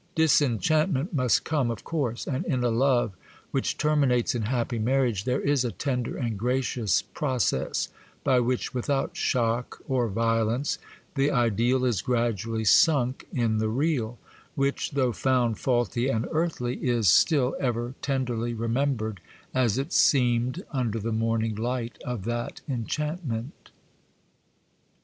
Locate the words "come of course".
1.45-2.25